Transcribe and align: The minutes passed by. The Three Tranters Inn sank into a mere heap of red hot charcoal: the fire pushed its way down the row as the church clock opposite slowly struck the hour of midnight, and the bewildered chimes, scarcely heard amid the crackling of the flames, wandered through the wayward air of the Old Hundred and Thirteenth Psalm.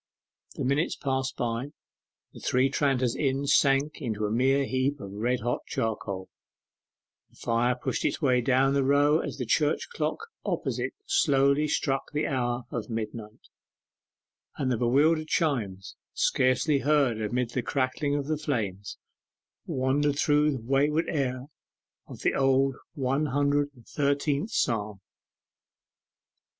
The 0.55 0.63
minutes 0.65 0.95
passed 0.95 1.37
by. 1.37 1.73
The 2.33 2.39
Three 2.39 2.71
Tranters 2.71 3.15
Inn 3.15 3.45
sank 3.45 4.01
into 4.01 4.25
a 4.25 4.31
mere 4.31 4.65
heap 4.65 4.99
of 4.99 5.11
red 5.11 5.41
hot 5.41 5.59
charcoal: 5.67 6.27
the 7.29 7.35
fire 7.35 7.75
pushed 7.75 8.03
its 8.03 8.19
way 8.19 8.41
down 8.41 8.73
the 8.73 8.83
row 8.83 9.19
as 9.19 9.37
the 9.37 9.45
church 9.45 9.89
clock 9.93 10.17
opposite 10.43 10.93
slowly 11.05 11.67
struck 11.67 12.05
the 12.13 12.25
hour 12.25 12.63
of 12.71 12.89
midnight, 12.89 13.47
and 14.57 14.71
the 14.71 14.77
bewildered 14.77 15.27
chimes, 15.27 15.95
scarcely 16.15 16.79
heard 16.79 17.21
amid 17.21 17.51
the 17.51 17.61
crackling 17.61 18.15
of 18.15 18.25
the 18.25 18.39
flames, 18.39 18.97
wandered 19.67 20.17
through 20.17 20.49
the 20.53 20.61
wayward 20.63 21.05
air 21.09 21.45
of 22.07 22.21
the 22.21 22.33
Old 22.33 22.75
Hundred 22.97 23.69
and 23.75 23.85
Thirteenth 23.87 24.49
Psalm. 24.49 24.99